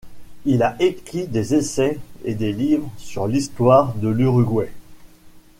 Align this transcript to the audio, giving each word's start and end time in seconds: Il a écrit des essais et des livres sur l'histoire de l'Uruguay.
Il 0.45 0.63
a 0.63 0.75
écrit 0.79 1.27
des 1.27 1.53
essais 1.53 1.99
et 2.25 2.33
des 2.33 2.51
livres 2.53 2.89
sur 2.97 3.27
l'histoire 3.27 3.93
de 3.93 4.07
l'Uruguay. 4.07 4.71